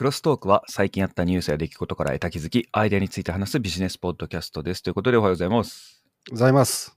[0.00, 4.82] クロストークは最近あったニュースや出来事から得た気づき、アイデアについて話すビジネスポッドキャストです。
[4.82, 6.02] ということでおはようございます。
[6.30, 6.96] ございます。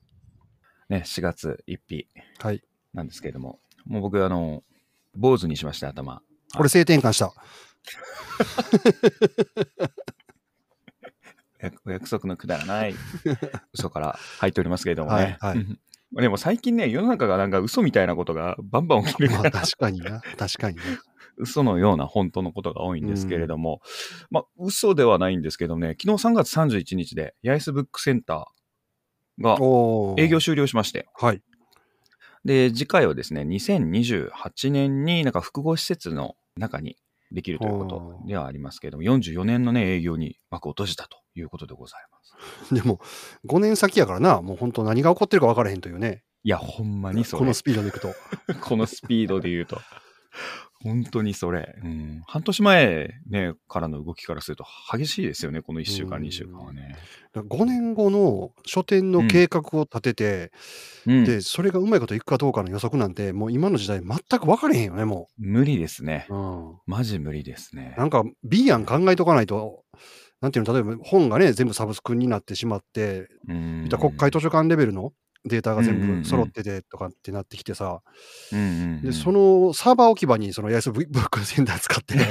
[0.87, 2.07] ね、4月1日
[2.39, 2.63] はい。
[2.93, 4.63] なんですけれども、もう僕、あの、
[5.17, 6.21] 坊主にしました、頭。
[6.55, 7.33] これ性転換した。
[11.85, 12.95] お約束のくだらない
[13.73, 15.35] 嘘から入っておりますけれどもね。
[15.41, 15.77] はいはいうん
[16.21, 20.21] でも最近ね、世の中がなんか嘘みたいなことがバンバン起きるかまあら、確かにな。
[20.37, 20.83] 確かにね。
[21.37, 23.81] 嘘のような本当のことが多いんですけれども、
[24.29, 29.57] まあ、嘘ではないんですけどね、昨日3月31日で、八重洲ブックセンターが
[30.21, 31.41] 営業終了しまして、はい。
[32.45, 36.97] で、次回はですね、2028年になんか複合施設の中に
[37.31, 42.19] できるということではありますけれども、44年のね、営業に幕を閉じたということでございま
[42.67, 42.75] す。
[42.75, 42.99] でも、
[43.47, 46.23] 5年先やからな、もう本当何が起こってるか分からへんというね。
[46.43, 47.39] いや、ほんまにそれ。
[47.39, 48.13] このスピードでいくと。
[48.61, 49.79] このスピードで言うと。
[50.83, 51.75] 本当にそれ。
[51.81, 56.95] うん、半年前、ね、からの動きからすると激しいですよね、この1週間、うん2週間はね。
[57.35, 60.51] 5年後の書店の計画を立てて、
[61.07, 66.27] うん、で、それがうまいこといくかどうかの予測なんて、もう今の時代全く分かれへんよね、も無理ですね。
[66.29, 66.35] う。
[66.35, 66.77] うん。
[66.85, 67.95] マジ無理ですね。
[67.97, 69.83] なんか、ビアン考えとかないと、
[70.41, 75.13] なんていうの、例えば本がね、全部サブスクになってしまって、うん国会図書館レベルの
[75.45, 78.01] データが全部揃っててとかってなってきてさ、
[78.51, 82.15] うんうんうんで、そのサーバー置き場にその八重洲ブックセンター使って、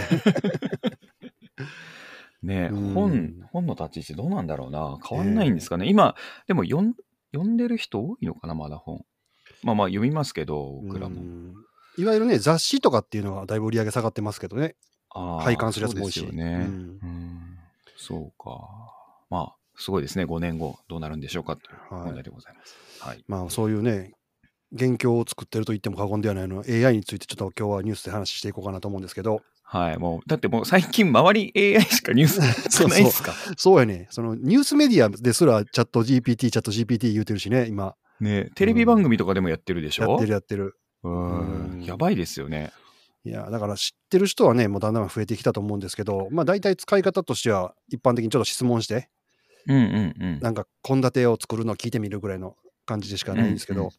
[2.42, 4.98] ね、うん本、本の立ち位置どうなんだろうな。
[5.06, 5.88] 変わんないんですかね。
[5.88, 6.94] 今、でも読ん
[7.32, 9.04] 読んでる人多いのかな、まだ本。
[9.62, 11.20] まあまあ読みますけど、僕らも。
[11.20, 11.54] うん
[11.98, 14.76] いわゆるね、雑誌とかっていうのはだいぶ売り上げ下がってますけどね、
[15.10, 16.20] あー配管するやつも多いし。
[16.20, 16.64] そうですよね。
[16.66, 17.58] うんうん
[17.98, 18.68] そうか。
[19.30, 20.24] まあ、すごいですね。
[20.24, 22.74] 5年後どうなるんでしょうかというはい問題でございます。
[23.00, 23.24] はい。
[23.26, 24.12] まあそういうね、
[24.72, 29.98] 元凶を作ってると言っても過言ではないの AI についてちょっと今日はニュースで話していこうかなと思うんですけど、はい。
[29.98, 33.32] もう、だってもう最近周り AI しかニュース そう少ないですか？
[33.56, 40.76] そうやね、そのニュースメディアですらチャット GPT、チャット GPT 言うてるしね、今、ねテレビ番組とかでもやってるでしょ、やってるやってる。
[41.04, 42.70] うんうんやばいですよね。
[43.24, 49.08] いや、だから知ってる人はね、もうだんだん増えてきたと思うんですけど、まあ大体使い方としては、一般的にちょっと質問して、
[49.66, 50.40] うんうんうん。
[50.40, 52.56] なんか献立を作るのを聞いてみるぐらいの
[52.86, 53.90] 感じでしかないんですけど、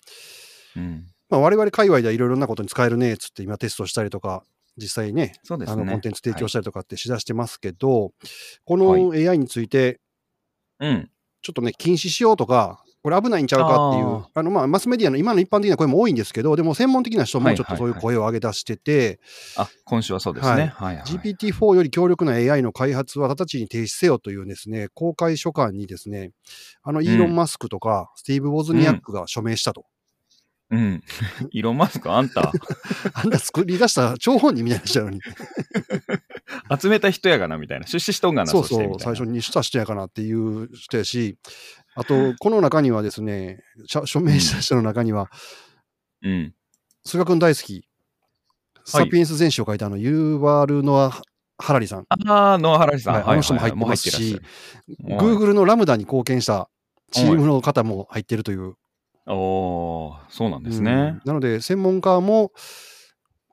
[0.76, 4.44] うんうんまあ我々界隈ではいろいろなことに使えるねっつって今テストしたりとか、
[4.78, 5.66] 実際ね、ね。
[5.68, 8.12] あのコンテンツ提供したりとかってしだしてますけど、
[8.66, 10.00] こはの AI について、
[10.80, 11.10] うん。
[11.42, 19.20] ちょっとね、禁止しようとか、これ危ないんちゃうかっていう、ああのまあマスメディアの今の一般的な声も多いんですけど、でも専門的な人もちょっとそういう声を上げ出してて、
[19.58, 20.72] あ、今週はそうですね。
[20.74, 21.04] はい、はい。
[21.06, 26.32] GPT-4 より強力な AI の開発は直ちに停止せよというですね、公開書簡にですね、
[26.82, 29.86] あのイーロン・マスクとか、スティーブ・ウォズニアックが署名したと。
[30.74, 31.04] うん。
[31.52, 32.52] イーロンマスク、あんた、
[33.14, 35.20] あんな作り出した張本人みたいな人やのに。
[36.82, 37.86] 集めた人やがな、みたいな。
[37.86, 41.38] 出資しとんがな、そうそう最初にした人やかなっていう人やし、
[41.96, 43.60] あと、この中にはですね、
[44.06, 45.30] 署名した人の中には、
[46.22, 46.54] うん。
[47.06, 47.88] 菅君大好き、
[48.86, 51.12] サピエンス全史を書いたあの、ユーバル・ノア・
[51.58, 53.14] ハラリさん、ああ、野原さん。
[53.16, 54.44] はいあの人も入ってますしもう入って
[55.06, 55.38] らっしゃる。
[55.38, 56.70] Google のラムダに貢献した
[57.12, 58.74] チームの方も入ってるという。
[59.28, 60.86] おーそうなんですうん。
[60.86, 61.20] ね。
[61.26, 62.52] なので、専門家も、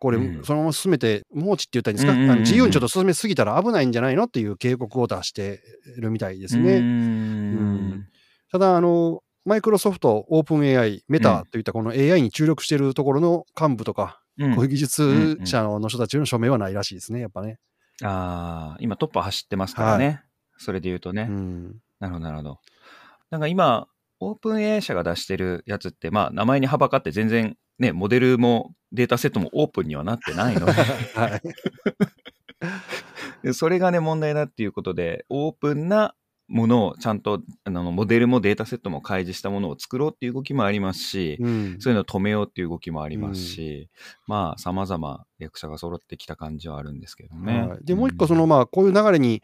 [0.00, 0.44] これ、うん。
[0.44, 4.24] そのまま進めて、放置って言ったんですか、自由にちょっと進めすぎたら危ないんじゃないの？
[4.24, 5.60] っていう警告を出して
[5.98, 6.78] るみたいですうーね。
[6.80, 8.08] ん
[8.50, 17.58] ただ、あの、マイクロソフト、オープン AI、メタといったこの AI に注力しているところの幹部とか、うんこういう技術者の人たちの署名はないらしいですね、やっぱね。
[18.02, 20.22] ああ、今トップ走ってますからね。
[20.56, 21.26] それで言うとね。
[21.28, 21.76] うん。
[21.98, 22.58] なるほど、なるほど。
[23.30, 23.86] なんか今、
[24.18, 30.72] オープン AI 社が出してるやつって、まあ、名前にはばかって全然、ね、モデルもデータセットもオープンにはなってないので
[31.14, 31.42] はい。
[33.42, 36.14] で、それがね、問題だっていうことで、オープンな
[36.50, 41.76] ものをちゃんと、あの、モデルもデータセットも開示したものを作ろうっていう動きもありますし、うん。
[41.78, 43.88] そういうのを止めようっていう動きもありますし、
[44.26, 47.62] まあ、様々役者が揃ってきた感じはあるんですけどね。
[47.62, 49.42] はいで、もう一個、その、まあ、こういう流れに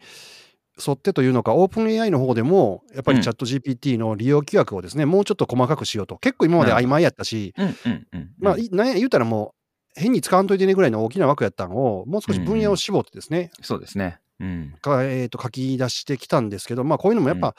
[0.85, 6.17] 沿ってというのか、オープン AI の方でも、やっぱうんりチャット GPT の利用規約をですね、もうちょっと細かくしようと。
[6.17, 8.31] 結構今まで曖昧やったし、うんうんうん。
[8.39, 9.53] まあ、言うたらも
[9.97, 14.19] う、変に使わんといてねぐらいの大きな枠やったのを、もう少し分野を絞ってですね、そうですね。
[14.39, 14.75] うん。
[14.81, 17.55] かえーと書き出してきたんですけど、まあ、こういうのもやっぱ、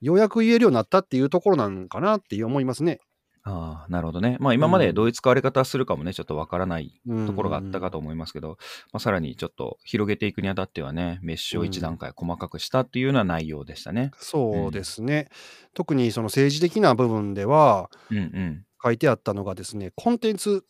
[0.00, 3.00] ようやく言えるようになったっていうところなのかなって思いますね。
[3.46, 4.38] ああ、なるほどね。
[4.40, 8.56] まあ今までどういう使われ方するかもね、ちょっとわからないうんところがあったかと思いますけど、
[8.92, 14.12] まあ、さらにちょっと広げていくにあたってはね、メッシュを一段階細かくしたっていうような内容でしたね。
[14.18, 15.28] そうですね。
[15.74, 18.64] 特にその政治的な部分では、うんうん。
[18.82, 20.62] 書いてあったのがですね、コンテンツうん。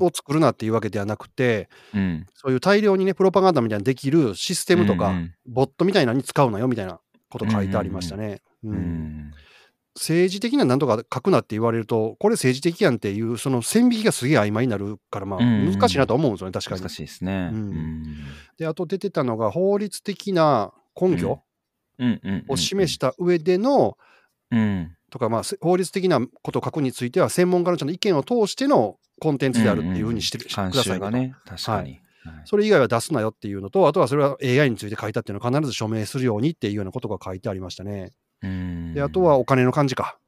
[0.00, 2.26] を作るなっていうわけではなくて、うん。
[2.34, 8.40] そういう大量にね、プロパガンダみたいなのできるシステムとか、うんうんボットみたいなのに使うなよみたいなこと書いてありましたね。
[8.62, 9.30] うんうん。
[9.96, 16.90] 政治的な何とか書くなって言われると、これ政治的やんっていう、その線引きがすげえ曖昧になるから、まあ、うんうん難しいなと思うんですよね、確かに難。
[16.90, 17.50] しいですね。
[17.52, 18.16] ううんん。
[18.56, 21.42] で、あと出てたのが、法律的な根拠
[21.98, 22.44] うんうん。
[22.48, 23.98] を示した上での、
[24.50, 24.96] うん。
[25.10, 31.90] とか、まあ、せ法律的なことを書くについては、専門家のちゃんと意見を通してのコンテンツであるっていうふうにしてくださいがね、確かに。
[31.90, 32.02] はい
[32.44, 38.12] それ以外は出すなよっていうのと、あとはそれは AI について書いたっていうのを必ず署名するようにっていうようなことが書いてありましたね。
[38.42, 40.18] うんで、あとは、お金の感じか。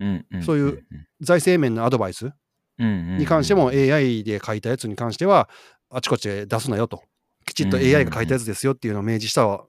[0.00, 0.84] うんんそういう
[1.20, 2.30] 財政面のアドバイス
[2.78, 5.48] にに関しても AI で書いたやつに関しては、
[5.90, 7.02] あちこちで出すなよと。
[7.44, 9.66] きちっと AI が書いたやつですよっていうのを明示したも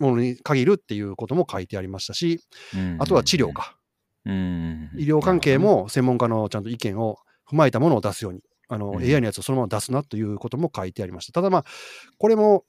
[0.00, 2.40] のに限るっていうことも書いてありましたし、
[2.98, 3.52] あとは治療。
[3.52, 3.76] か。
[4.24, 7.18] うん医療関係、も専門家のちゃんと意見を
[7.50, 11.32] 踏まえたものを出すように、あの、うん AI のやつをそのまま出すなということも書いてありました。
[11.32, 11.64] ただまあ、
[12.18, 12.64] これも、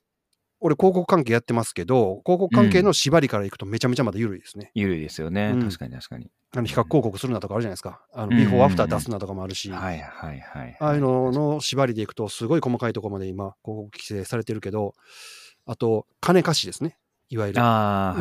[0.61, 4.71] 俺広告関係やってますけど、広告関係の縛りからいくとめちゃめちゃまだ緩いですね。
[4.73, 5.63] 緩いですよねうん。
[5.63, 6.29] 確かに確かに。
[6.53, 8.01] あの比較広告するなとかあるじゃないですか。
[8.13, 10.77] あの、うんビフォーアフター出すなとかもあるし、はいはいはい。
[10.79, 14.95] ああいうのの縛りでいくと、すごい細かいところまで今、広告規制されてるけど、
[15.65, 16.97] あと、金貸しですね。
[17.29, 17.61] いわゆる。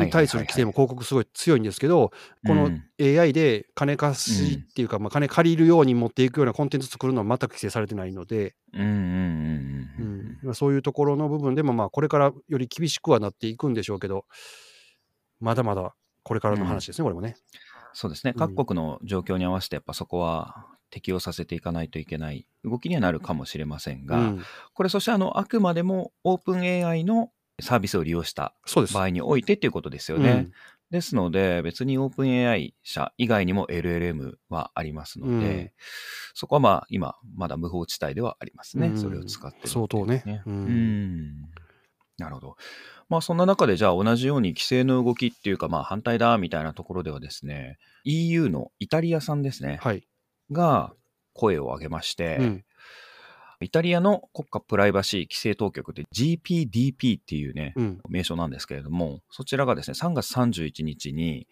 [0.05, 2.11] に対する規制も広告すごい強いんですけど、
[2.45, 2.83] このうん。
[3.01, 10.39] AI で金貸しっていうか、まあ、金借りるように持っていくようなコンテンツ作るのは全く規制されてないので、うんうんうんううんん。
[10.43, 14.25] まあそういうところの部分でも、まあ、これからより厳しくはなっていくんでしょうけど、
[15.39, 17.35] まだまだこれからの話ですね、これもね。
[17.93, 18.33] そうですね。
[18.35, 24.43] うん各国の状況に合わせて、やっぱそこは適用させていかないといけない動きにはなるかもしれませんが、うん。
[24.73, 28.53] これそしてあの、あくまでもオープン AI のサービスを利用した。
[28.93, 30.49] 場合においてっていうことですよね。
[30.91, 35.71] ですので、別にオープン AI 社以外にも LLM はありますので、うん
[36.35, 38.87] そこはまあ今、まだ無法地帯ではありますね。
[38.87, 41.35] うんそれを使ってるっていう相当ねううんん。
[42.17, 42.55] なるほど。
[43.09, 50.07] まあそんな中でじゃあ同じように規制の動きっていうかまあ反対だみたいなところではですね、EU のイタリアさんですね、はい。
[50.51, 50.93] が
[51.33, 52.65] 声を上げまして、うん
[53.61, 58.01] イタリアの国家プライバシー規制当局って GPDP っていうね、うん。
[58.07, 61.47] 名称なんですけれども、そちらがですね、3月31日に、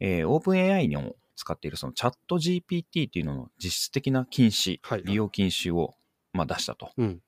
[0.00, 5.02] えー、オープン AI の使っているそのチャット GPT っていうのの実質的な禁止、はい。
[5.04, 5.94] 利用禁止を、
[6.32, 6.90] まあ、出したと。
[6.96, 7.20] うん。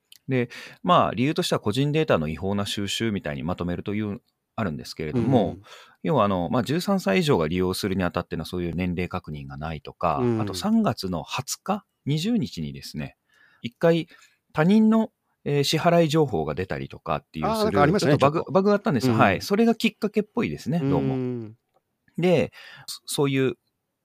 [0.82, 4.20] まあ、理由としては個人データの違法な収集みたいにまとめるという、
[4.54, 5.56] あるんですけれども、
[6.02, 10.40] 要はあの、まあ、13歳以上が利用するにあたってのそういう年齢確認がないとか、うん。
[10.40, 13.16] あと3月の20日、20日にですね、
[13.62, 14.08] 一回
[14.52, 15.10] 他人の、
[15.44, 19.42] えー支払い情報が出たりとかっていうする、かありましたねちょっとバグバグがあったんですよ、うんはい。
[19.42, 21.16] それがきっかけっぽいですね、どうも。
[21.16, 21.54] ん
[22.18, 22.52] で、
[22.86, 23.54] そそういう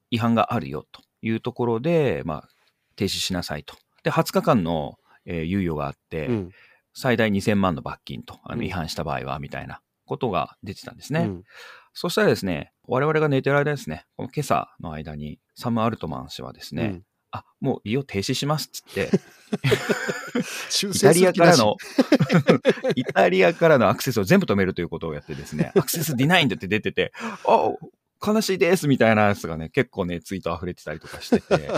[0.10, 2.50] 違反があるよというところで、まあ、
[2.96, 3.76] 停止しなさいと。
[4.04, 6.52] で、20日間の、えー猶予があって、うん
[7.00, 11.20] 最大2000万の罰金と、あうんの違反した場合は、みたいなことが出てたんですね。
[11.20, 11.44] うん
[12.00, 17.04] そしたらですね、我々が寝てる間ですね、この今朝の間に、サム・アルトマン氏はですね、うん
[17.38, 19.10] あ、もう利用停止しますっつって、
[20.70, 21.76] 修イタリアからの、
[22.96, 27.14] イタリアからのアクセスを全部止めるということをやってですね、アクセスディナインドって出てて、
[27.46, 27.74] あ、
[28.26, 31.70] 悲しいですみたいなやつがね、結構ね、ツイート溢れてたりとかしてて、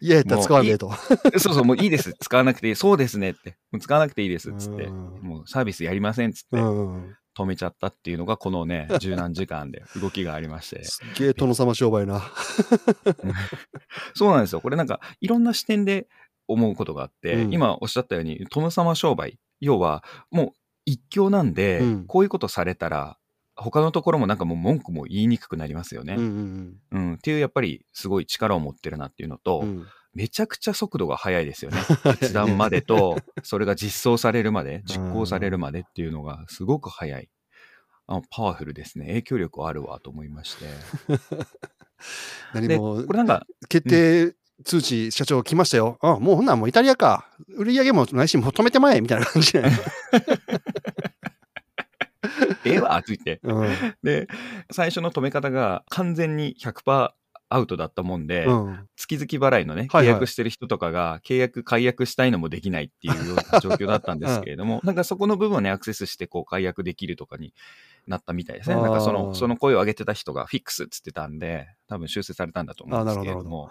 [0.00, 0.92] いや使わねえと。
[1.38, 2.14] そうそう、もういいです。
[2.20, 2.76] 使わなくていい。
[2.76, 3.56] そうですねって。
[3.72, 4.52] もう使わなくていいです。
[4.56, 4.84] つって。
[4.84, 6.32] うんもうサービスやりません。
[6.32, 10.84] つってうん止めちゃったっていうのが、このね、 十何時間で動きがありまして。
[10.84, 12.22] すっげえ殿様商売な。
[14.14, 14.60] そうなんですよ。
[14.60, 16.08] これなんか、いろんな視点で
[16.48, 19.38] 思うことがあって、うん今おっしゃったように、殿様商売。
[19.60, 20.52] 要は、もう
[20.84, 23.18] 一強なんで、うんこういうことされたら、
[23.54, 26.14] 他のところもなんかもう文句も言いにくくなりますよね。
[26.16, 31.78] ううんんっていう、やっぱりすごい力を持ってるなっていうのと、うんうんめちゃくちゃ速度が速いですよね。
[32.18, 37.28] 決断までと、それが実装されるまで、実行されるまでっていうのがすごく速い。
[38.06, 39.06] あパワフルですね。
[39.08, 40.64] 影響力あるわと思いまして。
[42.58, 45.98] で、何もこれなんか、決定通知社長来ましたよ。
[46.00, 47.28] あもうほんなんもうイタリアか。
[47.54, 49.72] 売り上げもないし、もう止めてまえみたいな感じじゃない。
[52.64, 53.40] ええわって言って。
[53.42, 54.28] うんで、
[54.70, 57.10] 最初の止め方が完全に100%
[57.48, 58.88] アウトだったもんで、うん。
[58.96, 67.54] 月々払いのね、契約してる人とかが、契約、解約したいのもできないっていうような状況だったんです けれども、なんかそこの部分をね、アクセスして、こう、解約できるとかに
[68.06, 68.76] なったみたいですね。
[68.76, 73.70] なんかその、その声を上げてた人がフィックスっつってたんで、多分修正されたんだと思うんですけれども、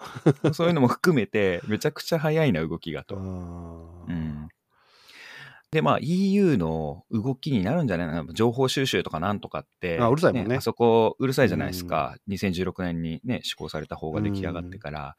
[0.52, 3.16] そういうのも含めて、めちゃくちゃ早いな、動きがと。
[5.72, 8.06] で、まあ EU の動きになるんじゃない？
[8.08, 8.32] かな。
[8.32, 12.16] 情報収集とかなんとかって、あうるさいもんねあそこうるさいじゃないですか。
[12.28, 15.00] 2016年にね、施行された方が出来上がってから。
[15.00, 15.16] だ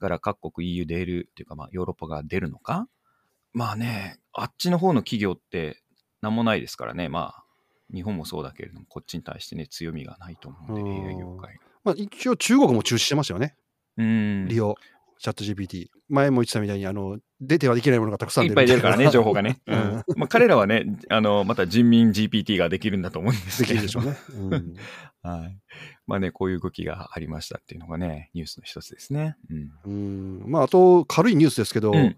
[0.00, 2.88] から各国 EU 出るっていうか、まあヨーロッパが出るのか？
[3.54, 5.80] まあね、あっちの方の企業って
[6.20, 7.08] 何もないですからね。
[7.08, 7.44] まあ、
[7.94, 11.58] 日本もそうだけれども、こっちに対してね、強みがないと思うんで、うん AI 業界。
[11.82, 13.54] まあ、一応中国も中止してましたよね。
[13.96, 14.46] うん。
[14.48, 14.74] 利用。
[15.18, 15.86] チャット GPT。
[16.10, 19.42] 前も言ってたみたいに、あの、出てはできないものがたくさんいっぱい出るからね、 情報が。
[19.42, 19.58] がね。
[19.66, 24.16] ううんんまあ、彼らはね、あの、また人民 GPT ができるんだと思うんですできけれどるでしょうね。
[24.34, 24.74] うん
[25.22, 25.58] はい。
[26.06, 29.36] まあね、こういう動きがありましたっていうのがね、ニュースの一つですね。
[29.50, 30.40] うん。
[30.44, 32.16] うんまあ、あと、軽いニュースですけど、うん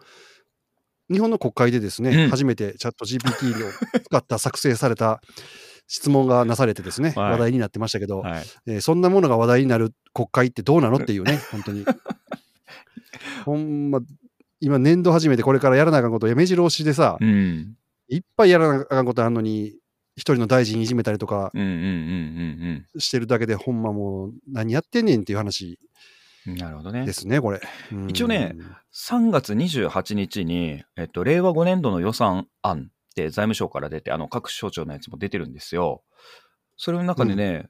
[1.10, 3.70] 日本の国会でですね、うん初めてチャット GPT を
[4.04, 5.22] 使った作成された
[5.87, 8.44] 質問がなされてですね、はい話題になってましたけど、はい。
[8.66, 11.87] えーそんなものが話題になる国会ってどうなのっていうね、本当に。
[13.46, 14.00] ほんま、
[14.60, 17.76] 今、年度始めてこれからやらなあかんこと、目白押しでさ、うん。
[18.08, 19.76] いっぱいやらなあかんことあるのに、
[20.16, 21.68] 一人の大臣いじめたりとかうんうん
[22.94, 25.78] うんしてるだけで、ほんまもう何やってんねんっていう話
[26.44, 26.58] うんうん。
[26.58, 27.12] なるほどねで。
[27.12, 27.60] すね、これ。
[27.92, 28.56] うん一応ね、
[28.92, 36.02] 3月28日に、えっと、令和5年度の予算案って財務省から出て、あの、各省庁のやつも出てるんですよ。
[36.76, 37.68] それの中でね、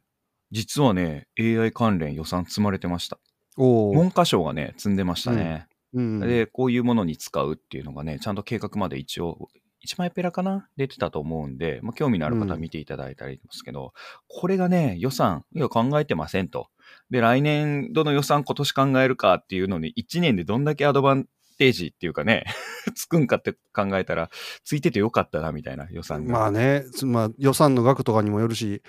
[0.51, 3.19] 実はね、AI 関連予算積まれてました。
[3.59, 5.68] 文科省がね、積んでましたね。
[5.95, 9.49] うんで、こういうものに使うっていうのがね、ちゃんと計画まで一応、
[9.81, 10.69] 一枚ペラかな？
[10.77, 13.93] 出てたと思うんで、まあ、興味のある方は見ていただいたらいいんですけど、
[14.27, 16.69] これがね、予算、いや、考えてませんと。
[17.11, 21.27] で、来年度の予算今年考えるかっていうのに、1年でどんだけアドバン
[21.59, 22.45] テージっていうかね、
[22.95, 24.31] つくんかって考えたら、
[24.65, 26.33] ついててよかったな、みたいな予算が。
[26.33, 28.83] まあね、つまあ、予算の額とかにもよるし、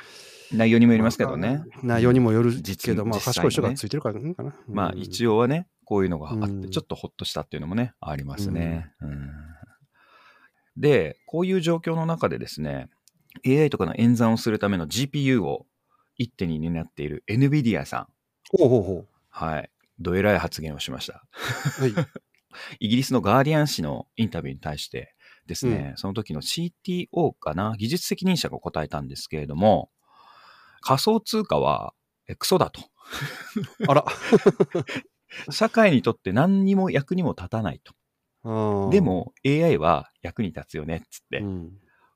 [0.52, 1.62] 内容にもよりますけどね。
[1.84, 4.56] 内容にもよる実けど、まあ、賢い人がついてるからかな。
[4.68, 8.92] まあうん一応はね、こういうのがあって、うんちょっとほっとしたっていうのもね、ありますね。
[9.02, 9.32] うん
[10.78, 12.90] で、こういう状況の中でですね、
[13.44, 15.66] AI とかの演算をするための GPU を
[16.16, 18.08] 一手に担っている NVIDIA さん。
[18.56, 19.72] ほうほうほはい。
[20.00, 21.24] どえらい発言をしました。
[21.80, 21.82] う。
[21.82, 21.94] はい。
[22.80, 25.16] イギリスのガーディアン紙のインタビューに対して
[25.48, 29.90] ですね、その時の CTO かな、技術責任者が答えたんですけれども、
[30.82, 31.94] 仮想通貨は
[32.30, 32.82] えクソだと。
[33.88, 34.06] あら。
[35.50, 37.94] 社会にとって何にも役にも立たないと。
[38.44, 41.72] うんで、も AI は役に立つよねっつって、うん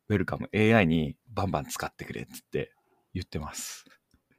[0.10, 2.74] ウェルカム AI にバンバン使ってくれっつって
[3.14, 3.86] 言ってます。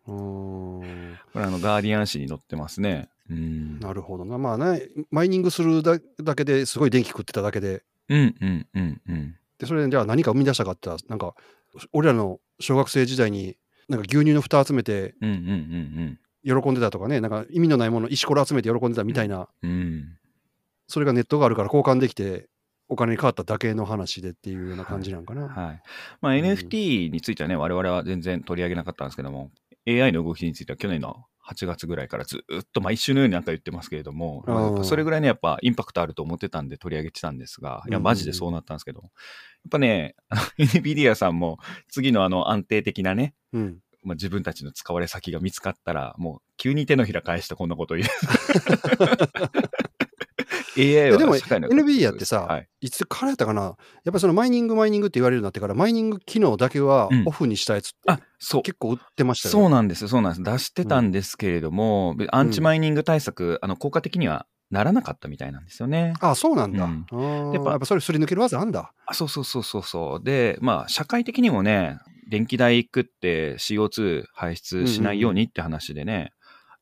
[0.07, 3.09] うんこれあのガーディアン紙に載ってますね。
[3.31, 3.81] うん。
[3.81, 4.37] なるほどな。
[4.37, 9.37] まあね、マイニングするだだけですごい電気食ってただけで、うんうんうんうん。
[9.59, 11.35] でそれでじゃあ何か生み出したかって言ったら、なんか、
[11.93, 13.57] 俺らの小学生時代に、
[13.89, 19.71] なんか牛乳の蓋集めてうんうんうん喜んでたとかね、なんか意味のないもの、石ころ集めて喜んでたみたいな、うん。
[19.71, 20.19] うん。
[20.87, 22.49] それがネットがあるから交換できて、
[22.89, 25.49] お金に変わっただけの話でっていうような感じなんかな。
[25.49, 25.83] はい。
[26.21, 29.51] まあ、ん NFT についてはね、我々は全然取り上げなかったんですけども、
[29.87, 39.11] AI の動きについては去年の8月ぐらいからずっと毎週のようになんか言ってますけれども、うんまあそれぐらいね、やっぱインパクトあると思ってたんで取り上げてたんですが、いや、うんマジでそうなったんですけど、やっ
[39.71, 40.15] ぱね、
[40.59, 41.59] NVIDIA さんも
[41.89, 43.79] 次のあの安定的なね、うん。
[44.05, 48.09] まあ、自分たちの使われ先が見つかったら、もう急に手のひら返してこんなこと言う。
[50.77, 53.75] AI はでも社会の NVIDIA ってさはい、いつからやったかな、やっ
[54.07, 58.63] ぱりそのマイニング、マイニングって言われるようになってから、マイニング機能だけはうんオフにしたやつってあ、そう。
[58.63, 60.43] 結構売ってましたよそうなんですよ、そうなんです。
[60.43, 66.15] 出してたんですけれども、アンチマイニング対策、あの効果的にはならなかったみたいなんですよね。
[66.21, 66.85] あそうなんだ。
[66.85, 68.93] うんやっぱやっぱそれすり抜ける技あんだ。
[69.07, 70.25] あそうそうそうそうそう。
[70.25, 76.33] で、まあ、社会的にもね、電気代食って CO2 排出しないようにって話でね、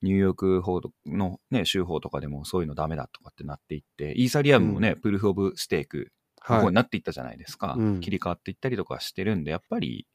[0.03, 6.13] ニューヨーク法のね、州法とかでもそういうのダメだとかってなっていって、イーサリアムもね、プルーフオブステーク
[6.49, 6.65] のはい。
[6.65, 7.77] 方になっていったじゃないですか。
[7.79, 10.07] うん切り替わっていったりとかしてるんで、やっぱり、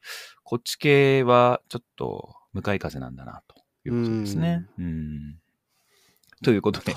[0.44, 3.56] こっち系はちょっと向かい風なんだな、と
[3.86, 4.66] いうことですね。
[4.78, 5.38] うん。
[6.44, 6.94] ということで。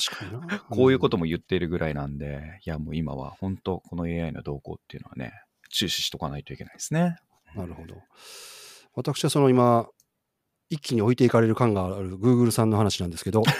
[0.70, 5.32] こういうことも言っているぐらいなんで、いやもう今は本当この AI の動向っていうのはね、
[5.70, 7.16] 注視しとかないといけないですね。
[7.56, 7.96] なるほど。
[8.96, 9.88] 私はその今、
[10.70, 13.44] 一気に置いていかれる感がある Google さんの話なんですけど、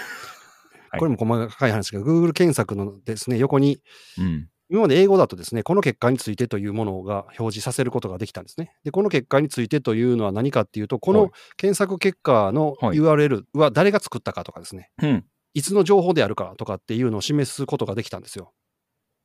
[0.90, 3.80] はいこれも細かい話ですけど、Google 検索のですね、横に、
[4.18, 4.48] うん。
[4.68, 8.74] 今まで英語だとですね、この結果についてというものが表示させることができたんですね。
[8.84, 15.24] で、この結果についてというのは何かっていうと、こはいの検索結果のはい URL は誰が作ったかとかですね、うん。
[15.54, 18.52] いつの情報であるかとかっていうのを示すことができたんですよ。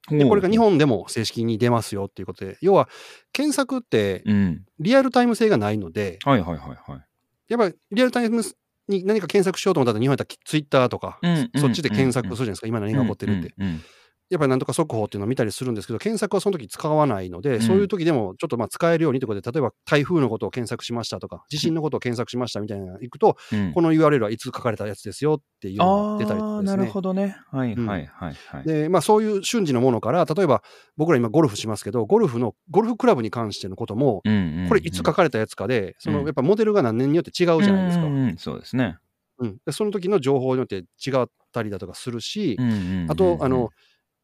[0.10, 2.88] で、これが日本でも正式に出ますよっていうことで、要は
[3.34, 4.66] 検索ってうん。
[4.80, 7.02] リアルタイム性がないので、はいはいはいはい。
[7.50, 8.42] やっぱりリアルタイム
[8.88, 13.54] に何か検索しようと思ったら日本やったらツイッターとか、うんそっちで検索するじゃないですか、今何が起こってるって。
[14.30, 26.86] うんうんやっぱりなんとか速報っていうのを見たりするんですけど、検索はその時使わないので、うんそういう時でもちょっとまあ使えるようにということで、例えば台風のことを検索しましたとか、地震のことを検索しましたみたいなのが行くと、うんこの URL はいつ書かれたやつですよっていうのが出たりとああ、なる。
[26.88, 27.38] ほどね。
[27.52, 28.64] はいうんはいはいはい。
[28.66, 30.62] で、まあそういう瞬時のものから、例えば
[30.98, 38.06] 僕ら今ゴルフしますけど、ゴルフの、ゴルフクラブに関してのことも、うんうんうんこれいつ書かれたやつかで、そのうんやっぱモデルが何年によって違うじゃないですか。
[38.06, 38.98] うんうんそうですね。
[39.40, 43.70] うん、でその時の情報によって違ったりだとかするし、うんうんうんうんあと、あの、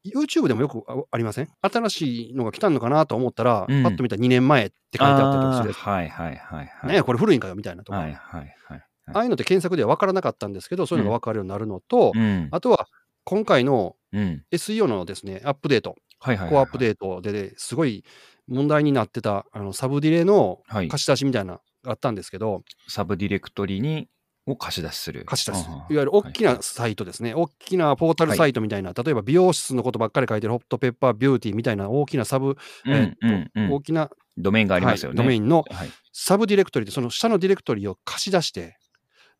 [0.06, 1.50] YouTube でもよくあありません？
[1.62, 6.88] 新しいのが来たのかなと思ったら、うんパッと見たら2年前って書いてあったりするはいはいはいはい。
[6.90, 8.84] ねえこれ古いんかよみたいなとか、はいはいはい。
[9.14, 12.48] ああいうのって検索では分からなかったんですけど、そういうのが分かるようになるのと、うん。
[12.52, 12.88] あとは
[13.26, 14.44] 今回のうん。
[14.52, 16.50] SEO のですね、アップデート、はいはいはいはい。
[16.52, 18.04] コアアップデートで、ね、すごい
[18.48, 20.88] 問題になってたあのサブディレのはい。
[20.88, 24.08] 貸し出しみたいなのがあったんですけど、サブディレクトリに、
[24.46, 25.24] を貸し出しする。
[25.26, 25.66] 貸し出す。
[25.66, 27.34] いうんうんわゆる大きなサイトですね。
[27.34, 35.18] 大きなポータルサイトみたいな、例えば美容室のことばっかり書いてるホットペッパービューティーみたいな大きなサブ、うんうんうん大きな、ドメインがありますよね。
[35.20, 35.90] はいドメインのはい。
[36.12, 38.78] サブディレクトリで、その下のディレクトリを貸し出して、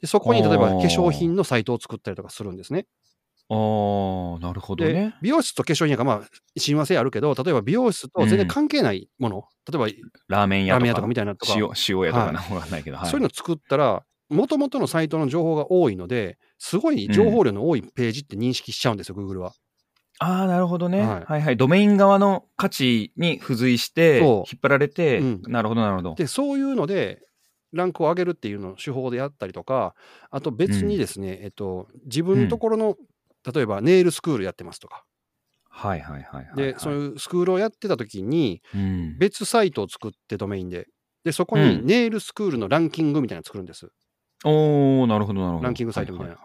[0.02, 2.88] でそこに例えば化粧品のサイトを作ったりとかするんですね。
[3.50, 5.16] ああ、なるほどでね。
[5.22, 6.22] 美容室と化粧品がまあ
[6.58, 9.88] 親和性あるけど、例えば美容室と全然関係ないもの、例えば
[10.28, 11.08] ラーメン屋とか。
[11.08, 12.98] みたいなのとか塩、塩屋とかはいなんないけど。
[12.98, 19.54] はいそういうの作ったら、もともとのサイトの情報が多いので、すごい情報量の多いページって認識しちゃうんですよ、Google は。
[20.20, 21.24] ああ、なるほどね、はい。
[21.26, 21.42] はい。
[21.42, 21.58] はい。
[21.58, 25.42] ドメイン側の価値に付随して、引っ張られて、うん。
[25.44, 26.16] なるほど、なるほど。
[26.16, 27.22] で、そういうので、
[27.72, 29.96] ランクを上げるっていうのを手法でやったりとか、
[30.30, 32.96] あと別にですね、えっと、自分のところの、
[33.54, 35.04] 例えばネイルスクールやってますとか、
[35.70, 36.74] はいはいはいはい、はい。
[36.74, 40.88] で、そういうスクールをやってた時に、うん、別サイトを作ってドメインで、
[41.24, 41.86] で、そこにうん。
[41.86, 43.90] ネイルスクールのランキングみたいなの作るんです。
[44.44, 45.64] おー、なるほど、なるほど。
[45.64, 46.38] ランキングサイトみたいな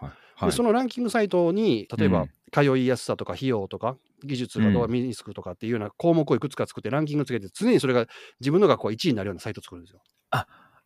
[0.45, 8.05] で、そのランキングサイトに、例えばうん、通いやすさとか費用とか、技術がどう身につくとかっていうような項目をいくつか作ってランキングつけて、常にそれが
[8.39, 10.01] 自分の学校が1位になるようなサイトを作るんですよ。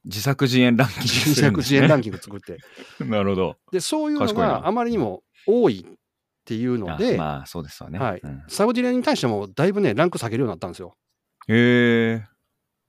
[0.06, 2.58] 自作自演ランキングね作自演ランキング作って。
[3.06, 3.58] なるほど。
[3.72, 5.98] で、そういうのがあまりにも多いっ
[6.46, 8.00] ていうのあで、まあ、そうですわね。
[8.00, 10.96] はいうんサブディレに対してもだいぶね、ランク下げるようになったんですよ。
[11.48, 12.26] へえ、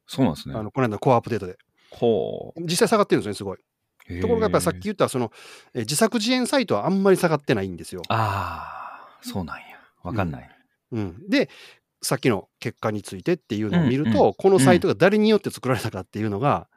[0.06, 0.62] そうなんですねあ。
[0.62, 1.56] のこの間のコアアップデートで。
[1.90, 2.60] ほう。
[2.62, 3.58] 実際下がってるんですよね、すごい。
[4.20, 5.32] ところがやっぱりさっき言ったその、
[5.74, 8.02] え自作自演サイトはあんまり下がってないんですよ。
[8.08, 9.64] ああ、そうなんや。
[10.02, 10.50] わかんない。
[10.92, 11.48] うん、で、
[12.02, 16.68] さっきの結果についてっていうのを見ると、うんうんこのサイトが誰によって作られたかっていうのが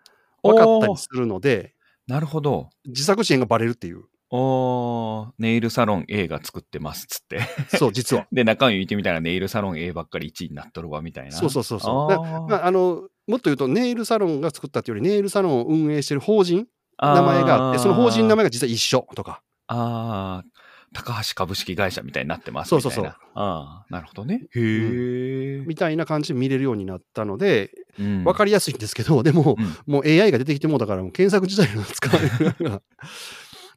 [0.41, 1.73] 分かったりするので、
[2.07, 2.69] なるほど。
[2.85, 4.05] 自作自演がバレるっていう。
[4.29, 7.39] おー、ネイルサロン A が作ってますっつって。
[7.77, 8.27] そう、実は。
[8.31, 11.31] で、中身見てみたらネイルサロン A ばっかり1位になっとるわ、みたいな。
[11.31, 12.09] そうそうそうそう。
[12.09, 16.67] だあーまあ、あのもっと言うと、ネイルサロンが作ったっていうより、ネイルサロンを運営してる法人、
[16.99, 19.41] 名前があって、その法人の名前が実は一緒とか。
[19.67, 20.45] ああ、
[20.93, 24.47] 高橋株式会社みたいになってますそうそうそうああ、なるほどね。
[24.55, 25.63] へえ。
[25.65, 32.81] みたいな感じで見れるようになったので、うん分かりやすいんですけど、でも、うんもう AI が出てきてもうだから、もう検索自体が使われる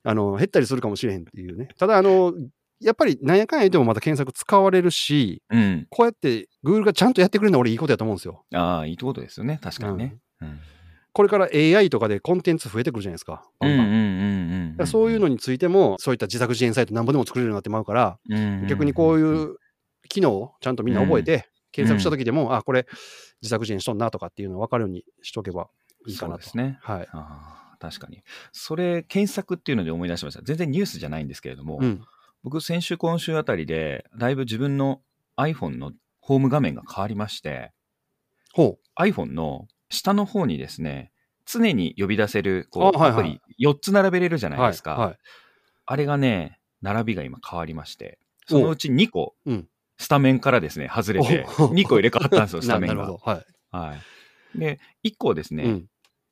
[0.02, 1.68] あの減ったりするかもしれへんっていうね。
[1.78, 2.32] ただ、あの、
[2.80, 5.86] やっぱりなんやかんや言ってもまた検索使われるし、うん。
[5.90, 8.44] こうやって Google がちゃんとやってくれるのは俺いいことやと思うんですよ。
[8.54, 9.58] ああ、いいことですよね。
[9.62, 10.16] 確かにね。
[10.40, 10.60] うん
[11.12, 13.44] これから AI とかでコンテンツ増えてくるじゃないですか。
[13.58, 18.66] バンバンうんうんうんだからそういうのについても、そういった自作自演サイトなんぼでも作れるようになってまうから、うん。
[18.68, 19.56] 逆にこういんう
[20.08, 22.86] 機能をちゃんとみんな覚えて、検索した時でも、あ、これ
[23.42, 25.68] 自作自演しとんなとかっていうのを分かるようにしとけば
[26.06, 26.42] いいかなと。
[26.42, 26.78] そうですね。
[26.82, 27.08] はい。
[27.12, 28.22] ああ、確かに。
[28.52, 30.42] それ、検索っていうので思い出しました。
[30.42, 32.02] 全然ニュースじゃないんですけれども、うん。
[32.42, 35.00] 僕、先週、今週あたりで、だいぶ自分の
[35.36, 37.72] iPhone のホーム画面が変わりまして、
[38.52, 41.12] ほ iPhone の下の方にですね、
[41.44, 44.52] 常に呼び出せるこう、あはいはいアプリ4つ並べれるじゃう。
[44.52, 44.92] ないですか。
[44.92, 45.06] はい。
[45.08, 45.18] はい
[45.86, 53.12] あれがね、並びが今変わりまして、そのうち2個、うんスタメンからですね、外れて、お 2個入れ替わったんですよ、スタメンがななる。
[53.12, 53.30] ほど。
[53.32, 53.46] はい。
[53.70, 53.96] は
[54.54, 54.58] い。
[54.58, 55.86] で、1個はですね、うん。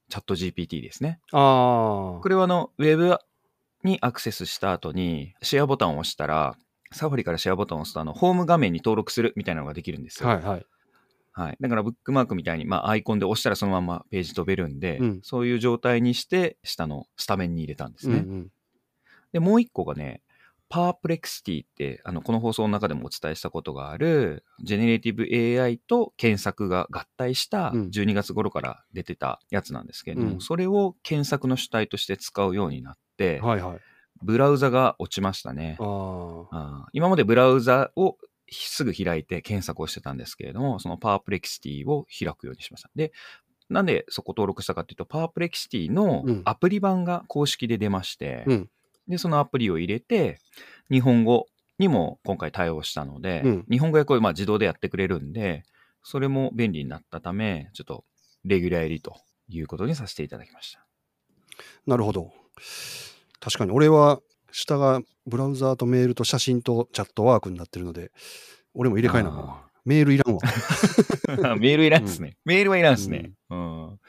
[0.09, 1.21] チャット GPT ですね。
[1.33, 3.19] あこれはあの、ウェブ
[3.83, 6.57] にアクセスした後に、シェアボタンを押したら、
[6.93, 10.31] Safari からシェアボタンを押すと、あの、ホーム画面に登録するみたいなのができるんですあ。
[10.31, 10.37] よ。
[10.37, 10.67] はいはい。
[11.39, 11.57] はい。
[11.61, 18.19] だから、ブックマークみたいに、まあ、アイコンで押したらそのままページ飛べるんで、うんそういう状態にして、下のスタメンに入れたんですね。
[18.19, 18.49] うんうん。
[19.33, 20.23] で、もう一個がね、
[20.69, 33.79] Perplexity って、あの、この放送の中でもお伝えしたことがある、 generative AI と検索が合体したうん12月頃から出てたやつなんですけれども、うんそれを検索の主体として使うようになって、はいはい。
[34.23, 35.77] ブラウザが落ちましたね。
[36.93, 38.17] 今までブラウザを
[38.51, 42.91] すぐ開いて検索をしてたんですけれども、そのパワープレキシティを開くようにしました。
[42.95, 43.13] で、
[43.69, 48.71] なんでそこ登録したかっていうと、パワープレキシティのうんアプリ版が公式で出まして、うん
[49.09, 50.39] で、そのアプリを入れて、
[50.91, 51.47] 日本語
[51.79, 55.65] にも今回対応したので、うん日本語訳をまあ自動でやってくれるんで、
[56.03, 58.05] それも便利になったため、ちょっと
[58.45, 59.17] レギュラー入りと
[59.49, 60.87] いうことにさせていただきました。
[61.87, 62.33] なるほど。
[63.41, 68.11] 確かに俺は下がブラウザーとメールと写真とチャットワークになってるので、
[68.75, 70.41] 俺も入れ替えなあメールいらんわ。
[71.59, 72.37] メールいらんですね。
[72.45, 73.33] メールはいらんですね。
[73.49, 74.01] うん。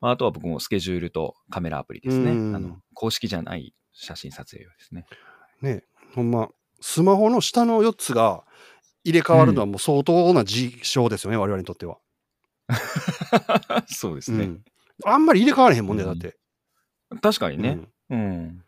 [0.00, 2.32] まああとは僕もスケジュールとカメラアプリですね。
[2.32, 5.06] うんあの公式じゃない写真撮影用ですね。
[5.62, 6.48] ねほんま、
[6.80, 8.44] スマホの下の4つが
[9.04, 11.98] 入れ替わるのはもう相当な事象ですよね、我々にとっては。
[13.86, 14.44] そうですね。
[14.44, 14.64] うん。
[15.04, 16.36] あんまり入れ替われへんもんね、だって。
[17.22, 17.78] 確かにね、
[18.10, 18.64] うんうん。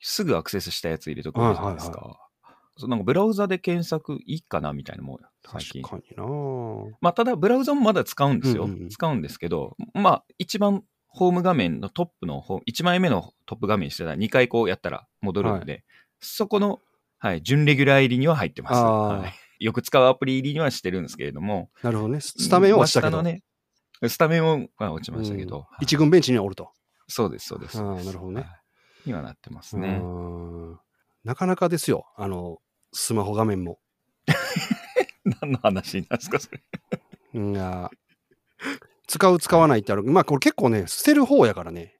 [0.00, 2.30] すぐアクセスしたやつ入れとくじゃないですか。
[2.76, 5.82] そうなんかブラウザで検索いいかなみたいなもん最近。
[5.82, 8.64] 確かになぁまあ、ただ、ブラウザもまだ使うんですよ。
[8.64, 15.84] うんうんうん使うんですけど、まあ、一番ホーム画面のトップの方、1枚目のトップ画面にしてたら2回こうやったら戻るので、
[16.20, 16.80] そこの、
[17.18, 18.74] はい、準レギュラー入りには入ってます。
[18.74, 19.26] は
[19.58, 22.20] い、よく使うアプリ入りにはしてるんですけれども、なるほどね。
[22.20, 23.42] ススタメンは落ちたけど、ね、
[24.06, 26.70] スタメンもまあ落ちましたけど、うんはい一軍ベンチにはおると。
[27.08, 27.78] そうです、そうです。
[27.78, 28.59] あーなるほどねはい。
[29.06, 30.00] にはなってますね。
[30.02, 30.06] う
[30.74, 30.78] ん
[31.22, 32.58] なかなかですよ、あの、
[32.92, 33.78] スマホ画面も。
[35.42, 36.62] 何の話になるんですか、それ。
[37.34, 37.90] うんあ
[39.06, 40.04] 使う、使わないってある。
[40.04, 41.98] まあ、これ結構ね、捨てる方やからね。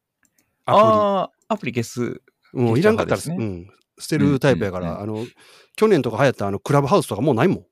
[0.65, 2.23] アああ、アプリ消す。
[2.53, 5.27] もういらんかったら、消しちゃううん、捨てるタイプやから、うんあの、
[5.77, 7.67] 去年とか流行ったあの、クラブハウスとかもうないもん。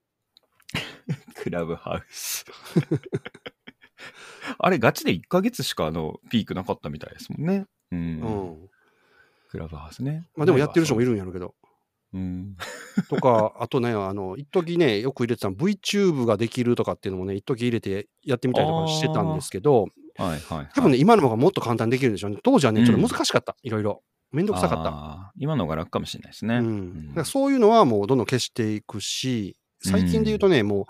[1.34, 2.44] クラブハウス。
[4.58, 7.66] あれ、ガチで1ヶ月しかあのピークなかったみたいですもんね。
[7.92, 7.98] うん。
[7.98, 8.02] う
[8.64, 8.70] ん。
[9.48, 10.28] クラブハウスね。
[10.36, 11.10] まあでもやってる人もいる。
[11.10, 11.54] るんやろうけど。
[12.14, 12.56] うん。
[13.10, 20.68] とか、あとね、あの、一時ね、よく入れてたの VTube ができるとかっていうのもね、一時入れてやってみたりとかしてたんですけど、はいはい、はい。
[20.74, 22.38] 多分ね、今の方がもっと簡単にできるんでしょうね。
[22.42, 23.56] 当時はね、うんちょっと難しかった。
[23.62, 24.02] いろいろ。
[24.30, 24.90] めんどくさかった。
[24.90, 25.32] た。
[25.36, 26.56] 今の方が楽かもしれないですね。
[26.56, 30.84] うん、だからそういうのはもうどんどん消していくし、最近で言うとね、もう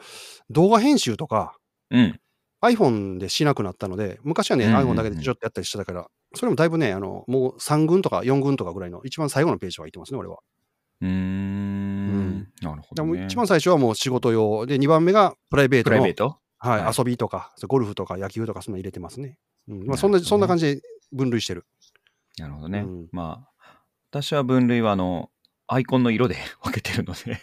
[0.51, 1.57] 動画編集とか
[1.91, 2.21] うん。
[2.63, 10.39] iPhone でしなくなったので、昔はね、うんうんうん iPhone だけでちょっとやったりしてたから、それもだいぶね、あの、もう3群とか4群とかぐらいの一番最後のページは入ってますね、俺は。
[11.01, 12.49] うーん。
[12.61, 13.13] なるほど、ね。
[13.13, 16.39] でも一番最初はもう仕事用で、2番目がプライベートのプライベート？
[16.61, 19.39] はいはい遊びとか、ゴルフとか野球とかそんなの入れてますね。
[19.69, 21.67] うんまあ、そんなそんな感じで分類してる。
[22.37, 22.81] なるほどね。
[22.81, 23.51] うんまあ、
[24.11, 25.31] 私は分類はあの、
[25.69, 27.39] アイコンの色で分けてるので、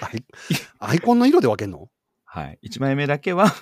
[0.00, 0.24] アイ
[0.78, 1.88] アイコンの色で分けんの？
[2.24, 2.58] はい。
[2.64, 3.52] 1枚目だけは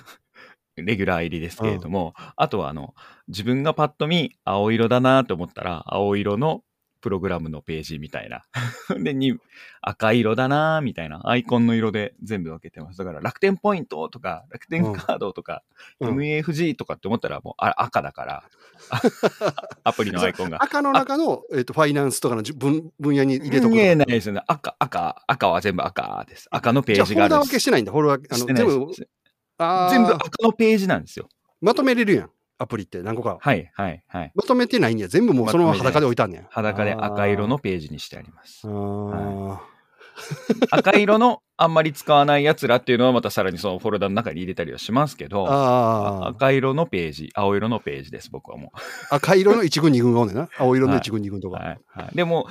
[0.77, 2.93] レギュラー入りですけれども、あとはあの、
[3.27, 6.63] 自分がパッと見青色だなと思ったら、青色の
[7.05, 8.45] プログラムのページみたいな。
[8.99, 9.37] で、に
[9.81, 12.97] 赤色だなみたいな、アイコンの色で全部分けてます。
[12.97, 15.61] だから楽天ポイントとか、楽天カードとか、
[15.99, 18.43] うん MAFG とかって思ったらもうあ赤だから、
[18.89, 19.01] あ
[19.85, 20.63] アプリのアイコンが。
[20.63, 23.99] 赤の中の、えっとファイナンスとかのじ分分野に入れとく見えの。
[23.99, 24.41] ないですよね。
[24.47, 26.47] 赤、赤、赤は全部赤です。
[26.49, 27.49] 赤のペじゃあ、フォルダージがあるんです。
[27.49, 27.91] 分けしてないんだ。
[27.91, 28.93] フォルダ分けあのしてない全部
[29.57, 31.29] 全部赤のページなんですよ。
[31.61, 32.29] まとめれるやん。
[32.57, 33.37] アプリって何個か。
[33.39, 34.31] はい、はい、はい。
[34.33, 35.07] まとめてないんや。
[35.07, 36.43] 全部もうそのまま裸で置いたんねや。
[36.49, 38.69] 裸で赤色のページにしてありますあ。
[38.69, 39.75] ー。
[40.71, 45.45] 赤色のあんまり使わないやつらっていうのはまたさらにそのフォルダの中に入れたりはしますけど、
[46.27, 48.71] 赤色のページ、青色のページです、僕はも
[49.09, 50.49] 赤色の1軍2軍がおんねんな。
[50.57, 51.51] 青色の1軍2軍とう。
[51.51, 51.57] か。
[51.57, 52.47] はいはい、でも、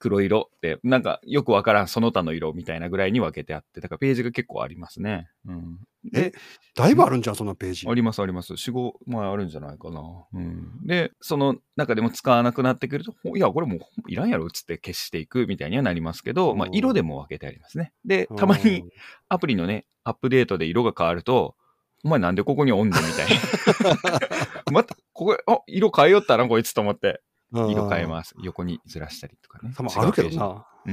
[0.00, 5.28] 黒色って、なんかよくわからんその他の色みたいなぐらいに分けてあって、だからページが結構ありますね。
[5.46, 5.78] うん、
[6.14, 6.32] え
[6.74, 7.94] だいぶあるんじゃん、そんなページあ。
[7.94, 8.54] りますあります。
[8.54, 10.00] 4、5枚あるんじゃないかな。
[10.32, 17.92] うん、で、その中でも使わなくなってくると、ほいや、これもういらんやろっつって消していくみたいにはなりますけど、まあ、うん色でも分けてありますね。
[18.06, 18.84] で、たまに
[19.28, 21.56] アプリのね、アップデートで色が変わると、
[22.02, 24.72] お前なんでここにおんねんみたいな。
[24.72, 27.16] また、ここ、あ、色変えよったな、こいつと思って、うん
[27.52, 28.34] 色変えます。
[28.42, 29.72] 横にずらしたりとかね。
[29.76, 30.66] 多分あるけどな。
[30.86, 30.90] 違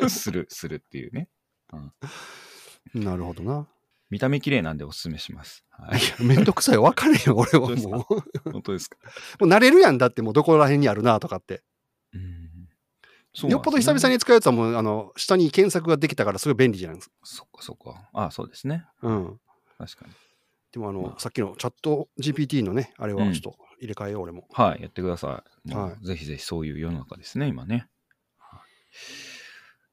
[0.00, 0.08] うん。
[0.10, 1.28] する、するっていうね。
[2.94, 3.68] なるほどな。
[4.10, 5.64] 見た目綺麗なんでおすすめします。
[5.70, 6.78] はいめんどくさい。
[6.78, 8.06] 分かれへん、俺はも
[8.44, 8.50] う。
[8.52, 8.96] 本当ですか？
[9.40, 9.46] も。
[9.46, 11.62] う慣れるやんだって、もうどこら辺にあるなとかって。
[12.12, 12.44] うん。
[13.48, 14.14] よっぽど久々に。
[14.14, 17.14] に使うやつはもう、あの、下に検索ができたからすごい便利じゃないですか。
[17.24, 18.08] そっかそっか。
[18.12, 18.86] あそうですね。
[19.02, 19.40] うん。
[19.78, 20.12] 確かに。
[20.70, 24.46] でもあの、まあさっきのチャット GPT のね、あれはうんちょっと入れ替えよう、俺も。
[24.52, 25.74] はい、やってください。
[25.74, 27.88] はいぜひぜひそういう世の中ですね、今ね。
[28.38, 28.60] はい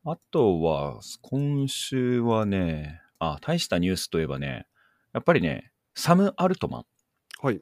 [0.04, 4.66] あとは、今週はね、あ、大したニュースといえばね、
[5.14, 6.86] やっぱりね、サム・アルトマン。
[7.40, 7.62] はい。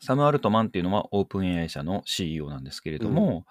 [0.00, 3.44] サム・アルトマンっていうのはオープン AI 社の CEO なんですけれども、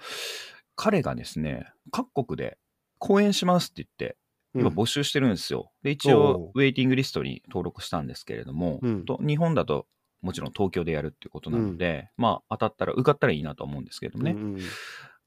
[0.77, 2.57] 彼がですね、各国で
[2.97, 4.17] 講演しますって言って、
[4.55, 5.71] 今募集してるんですよ。
[5.83, 9.85] で、一お応、ウェイティングリストに登録したんですけれども、うんと日本だと
[10.21, 14.32] もちろん東京でやるっていうことなので、まあ、当たったら、受かったらいいなと思ううんですけれどもね。
[14.32, 14.60] うんうん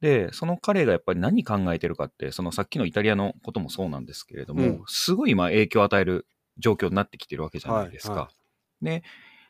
[0.00, 6.26] で、その彼がやっぱり何考えてるかって、そのさっきのイタリアのこともそうなんですけれども、うんすごい今影響を与える
[6.59, 8.12] 状況になってきてるわけじゃないですか。
[8.12, 8.31] はいは
[8.83, 9.05] で、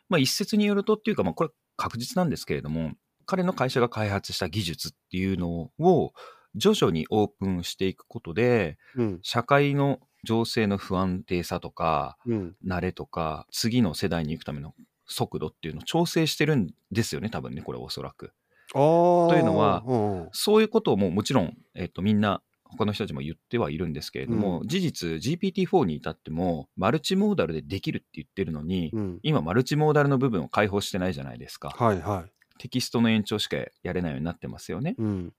[0.09, 2.91] まあ一説によるとっていうか、まあこれ確実なんですけれども、
[3.25, 6.13] 彼の会社が開発した技術っていうのを
[6.53, 9.19] 徐々にオープンしていくことで、うん。
[9.23, 12.55] 社会の情勢の不安定さとか、うん。
[12.63, 14.75] 慣れとか、次の世代に行くための
[15.13, 18.33] 速度っていうのを調整してるんですよね、多分ね、これおそらく。
[18.73, 29.19] というのはうんそういうことをもうもちろん、えっと、みんな、他の人たちも言ってはいるんですけれども、う事実 GPT-4 に至っても、マルチモーダルでできるって言ってるのに、うん。
[29.21, 31.69] 今マルチモーダルの部分を開放してないじゃないですか。
[31.69, 32.31] はいはい。
[32.57, 34.95] テキストの延長しかやれないようになってますよね。
[34.97, 35.33] うん。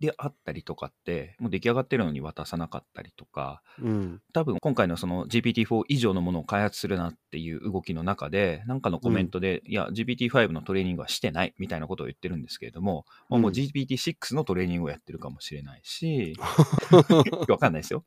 [0.00, 4.20] であったりとかって、もう出来上がってるのに渡さなかったりとか、うん。
[4.32, 16.36] 多分今回のその GPT-4 以上のものを開発するなっていう動きの中で、なんかのコメントで、いや、GPT-5 のトレーニングはしてないみたいなことを言ってるんですけれども、まあもううん GPT-6 のトレーニングをやってるかもしれないし、
[17.48, 18.04] わかんないですよ。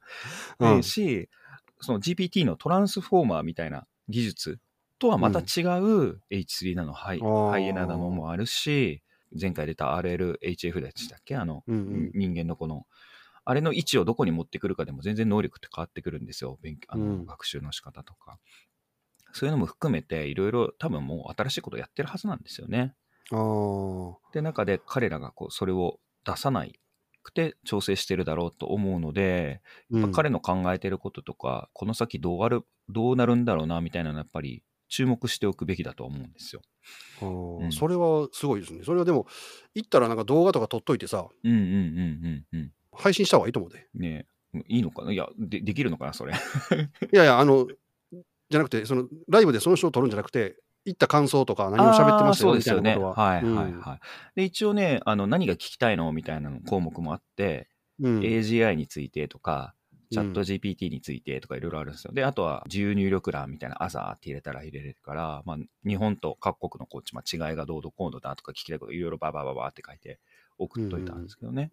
[0.60, 0.78] うん。
[0.78, 1.30] でし、
[1.80, 4.60] その GPT のトランスフォーマーみたいな技術
[5.00, 7.52] とはまた違う H3 なの、ハイあー。
[7.52, 9.02] ハイエナなのもあるし、
[9.40, 11.36] 前回出た RLHF でしたっけ？
[11.36, 12.86] あの、うんうん人間のこの、
[13.46, 16.60] あれの位置をどこに持ってくるかでも全然能力って変わってくるんですよ。
[16.62, 18.40] 勉強あの、うん学習の仕方とか。
[19.34, 22.96] そういうのも含めて、いろいろ多分もう新しいことをやってるはずなんですよね。
[23.32, 24.32] ああ。
[24.34, 26.80] で、中で彼らがこうそれを出さない
[27.24, 29.62] くて調整してるだろうと思うので、
[29.92, 36.62] うんまあ彼の考えてることとか、この先どうある、どうなるんだろうな、みたいなのはやっぱり注目しておくべきだと思うんですよ。
[37.22, 38.82] うんそれはすごいですね。
[38.84, 39.28] それはでも、
[39.74, 41.66] 行ったらなんか動画とか撮っといてさ、うんうんうん
[42.54, 42.72] うんうん。
[42.94, 43.88] 配信した方がいいと思うで。
[43.94, 45.12] ねえいいのかな？
[45.12, 46.34] いやで、できるのかな、それ。
[47.14, 47.68] いやいや、あの、
[48.50, 52.94] じゃなくて、そのライブでその人を撮るんじゃなくて、行った感想とか何を喋ってましたよみあーそうですよね。
[52.94, 53.28] たいなことは。
[53.28, 54.00] はいはいうんはい。
[54.36, 56.12] で、一応ね、あの、何が聞きたいの？
[56.14, 57.68] みたいなの項目もあって、
[58.00, 59.74] うん AGI についてとか、
[60.12, 62.14] チャットうん GPT についてとかいろいろあるんですよ。
[62.14, 70.20] で、あとは自由入力欄みたいな、朝って入れたら入れれるから、まあ、日本と各国のこっち、まあ、違いがどうどこうどだとか聞きたいこといろいろババババって書いて
[70.58, 71.72] 送っといたんですけどね。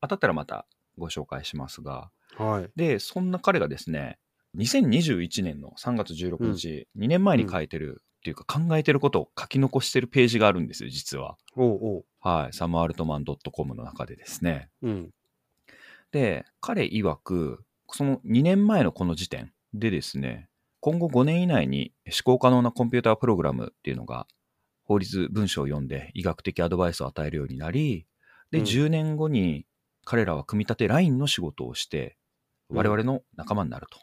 [0.00, 0.66] 当たったらまた
[0.98, 2.70] ご紹介しますが、はい。
[2.76, 4.18] で、そんな彼がですね、
[4.56, 11.36] 2021年の3月16日、2年前に書いてる、っていうか考えてることを書き残してるページがあるんですよ、実は。
[11.56, 12.04] おうおう。
[12.20, 12.54] はい。
[12.54, 14.70] サムアルトマン .com の中でですね。
[14.82, 15.10] うん。
[16.14, 20.48] で、彼曰く、その2年前のこの時点でですね、
[20.78, 24.28] 今後5年以内に思考可能なコンピュータープログラムっていうのが、
[24.84, 28.06] 法律文書を読んで医学的アドバイスを与えるようになり、
[28.52, 29.66] で、うん10年後に
[30.04, 32.16] 彼らは組み立てラインの仕事をして、
[32.70, 33.98] うん我々の仲間になると。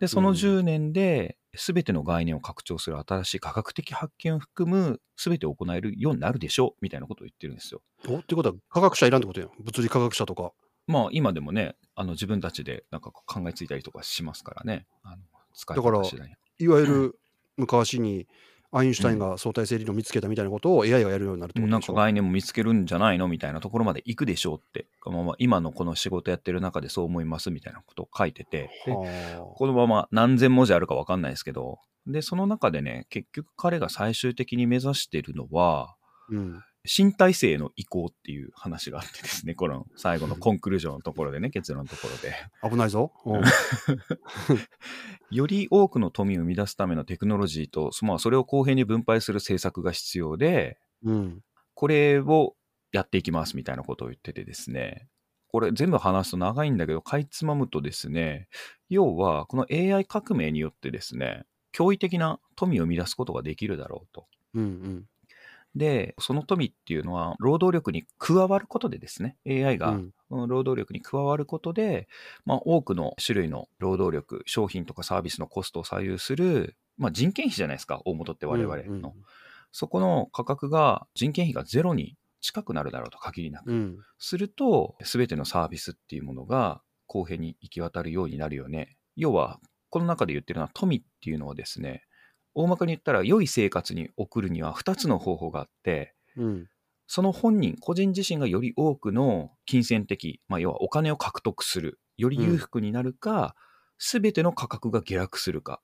[0.00, 7.80] で、その10年で、すべての概念を拡張する新しい科学的発見を含む、すべてを行えるようになるでしょう、みたいなことを言ってるんですよ。
[8.08, 9.50] おってことは、科学者いらんってことやん。
[9.60, 10.52] 物理科学者とか。
[10.86, 14.86] まあ今でもね、あの自分たちでなんかこう考えついたりとかしますからね。
[15.02, 15.22] あの
[15.54, 17.18] 使いだから方次第にいわゆる
[17.56, 18.26] 昔に
[18.72, 21.70] アインシュタインが相対性理論を見つけたみたいなことを AI がやるようになるってことでしょ？
[21.70, 35.96] なんか概念も見つけるんじゃないのみたいなところまで行くでしょうって、まあまあ今のこの仕事やってる中でそう思いますみたいなことを書いてて、ではこのまま何千文字あるか分かんないですけど、で、その中でね、結局彼が最終的に目指してるのは、あ。
[36.30, 36.62] うん。
[36.84, 42.34] 身体性への移行っていう話があってですね、 この最後のコンクルージョンのところでね、結論のところで。
[42.62, 43.12] 危ないぞ。
[43.24, 43.42] うん
[45.30, 51.42] より多くの富を生み出すためのテクノロジーと、まあ、それを公平に分配する政策が必要で、うん。
[51.74, 52.54] これを
[52.92, 55.08] やっていきますみたいなことを言っててですね、
[55.48, 58.48] これ全部話すと長いんだけど、かいつまむとですね、
[58.88, 61.44] 要はこの AI 革命によってですね、
[61.74, 64.26] 驚異的な富を生み出すことができるだろうと。
[64.54, 65.04] うんうん。
[65.74, 72.08] で、その富っていうのは、労働力に加わることでですね、AI が労働力に加わることで、
[72.44, 78.82] まあ、多くの種類の労働力、商品とかサービスのコストを左右する、まあ、人件費じゃないですか、大元って我々の。
[78.82, 79.12] うんうん
[79.76, 83.72] そこの価格が、人件費がゼロに近くなるだろうと限りなく。
[83.72, 83.98] うん。
[84.18, 88.96] すると、すべてのサービスっていうものが公平に行き渡るようになるよね。
[89.16, 89.58] 要は、
[89.90, 92.04] この中で言ってるのは富っていうのはですね、
[92.54, 96.68] 大まかに言ったら良い生活に送るには2つの方法があって、うん。
[97.06, 103.54] その本人、個人自身がより多くの金銭的、まあ、要はお金を獲得する、より裕福になるか、
[103.98, 105.80] すべ、ての価格が下落するか。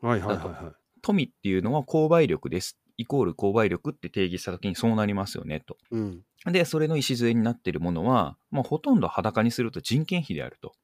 [0.00, 2.78] はいはいはいは富っていうのは購買力です。
[2.96, 5.76] イコール購買力って定義したときにそうなりますよね、と。
[5.90, 5.96] い。
[5.96, 6.22] うん。
[6.52, 10.74] で、それの礎になっているものは、まあ、ほとんど裸にすると人件費であると。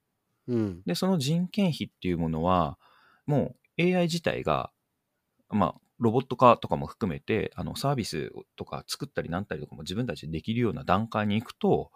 [0.49, 0.83] うん。
[0.87, 2.79] で、その人件費っていうものは、
[3.27, 4.71] もう AI 自体が、
[5.51, 11.91] まあ、ロボット化とかも含めて、あの、サービスとか作ったりなんたりとかも自分たちでできるような段階に行くと、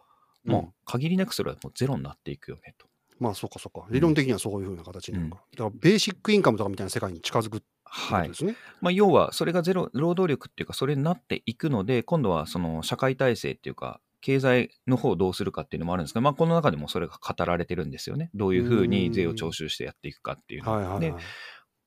[0.45, 2.87] もう限りなくそれはもうゼロになっていくよねと。
[3.21, 3.87] まあそうかそうか。
[3.91, 5.45] 理論的にはそういうふうな形になるか。
[5.53, 8.29] だからベーシックインカムとかみたいな世界に近づくってことはい。
[8.29, 8.57] ですね。
[8.81, 18.31] まあ、要は、それがゼロ、労働力っていうか、それになっていくので、今度はその社会体制っていうか、経済の方をどうするかっていうのもあるんですけど、まあ、この中でもそれが語られてるんですよね。
[18.35, 21.23] どういうふうに税を徴収してやっていくかっていうのではいはいはい。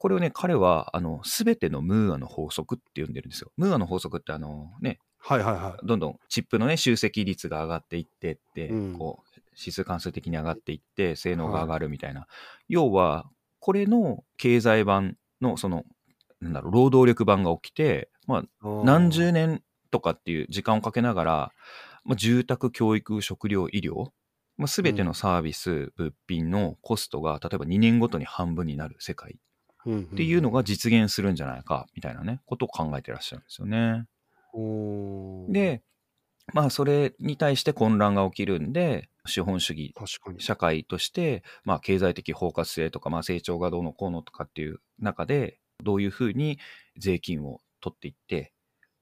[0.05, 3.51] これをね、彼は、あの、すべてのムーアの法則って呼んでるんですよ。
[3.57, 5.87] ムーアの法則って、あの、ね、はいはいはい。
[5.87, 12.27] どんどんチップのね、集積率が上がっていってって、うんこう、指数関数的に上がっていって、性能が上がるみたいな。
[12.69, 13.25] 要は、
[13.59, 15.85] これの経済版の、その、
[16.39, 21.51] なんだろう、労働力版が起きて、まあ、何十年とかっていう時間をかけながら、
[22.03, 24.11] まあ、住宅、教育、食料、医療、
[24.57, 29.39] まあ、全てのサービス、物品のコストが、例えば2年ごとに半分になる世界
[29.87, 34.05] っっていうのが実現するんじゃないか、みたいなね、ことを考えてらっしゃるんですよね。
[35.49, 35.83] で、
[36.53, 39.93] まあ、それに対して混乱が起きるんで、資本主義。
[40.39, 46.59] 社会として、まあ、経済的包括性とか、まあ、成長がどうのこうのとかっていう中で、どういうふうに
[46.97, 48.53] 税金を取っていって、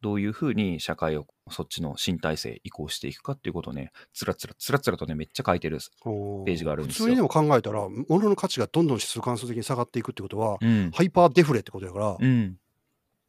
[0.02, 5.80] どういうふうに社会をそっちの新体制移行していくかっていうことをね、つらつらつらつらとね、めっちゃ書いてる。
[6.06, 10.92] おページがあるんですよ普通にでも考えたら、物の価値がどんどん指数関数的に下がっていくってことは、うん。
[10.94, 12.58] ハイパーデフレってことやから、うん。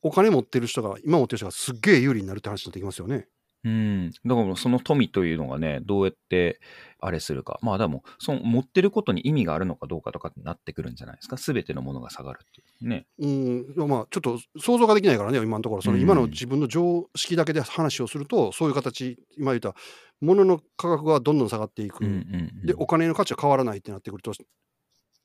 [0.03, 3.27] お金持ってる人が、今持ってる人がすっげえ有利になるって話になってきますよね。
[3.65, 4.11] うん。
[4.11, 6.61] だからその富というのがね、どうやって
[7.01, 7.59] あれするか。
[7.63, 11.39] まあでも、その持ってることに意味があるのかどうかとかってなってくるんじゃないですか。
[11.39, 13.07] すべてのものが下がるっていうね。
[13.19, 19.75] うん、まあちょっと想像ができないからね、今のところ、そのうん今の自分の常識だけで話をすると、そういう形、今言った、
[20.21, 22.67] 物の価格がどんどん下がっていく、うんうんうん。
[22.67, 24.33] で、お金の価値は変わらないってなってくると、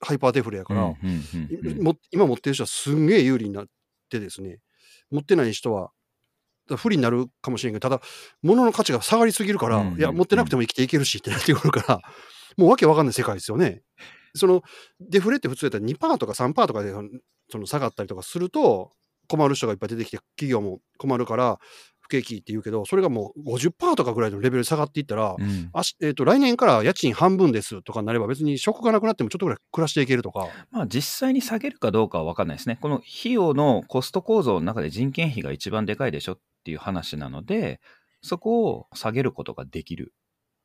[0.02, 3.66] ハイパーデフレやから、うんうんうんうん今持ってる人はすんげえ有利になっ
[4.10, 4.60] てですね、
[5.12, 5.92] 持ってない人は、
[6.78, 8.02] 不利になるかもしれんけど、ただ、
[8.42, 12.02] 物の価値が下がりすぎるから、いや、持ってなくても生きていけるしってなってくるから、
[12.58, 13.84] もうわけわかんない世界ですよね。
[14.36, 14.62] その、
[15.00, 16.94] デフレって普通やったら2%とか3%とかで
[17.52, 18.92] その下がったりとかすると、
[19.28, 21.60] 困る人がいっぱい出てきて、企業も困るから、
[22.10, 32.80] 不景気って言うけど、それがもう50%とかぐらいのレベルで下がっていったら、うんあしえー、と来年から家賃半分ですとかになれば別に職がなくなってもちょっとぐらい暮らしていけるとか、まあ実際に下げるかどうかは分かんないですね。
[32.82, 37.80] この費用のコスト構造の中で人件費が一番でかいでしょっていう話なので、
[38.22, 40.14] そこを下げることができる。